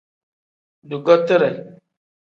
Dugotire. 0.89 1.51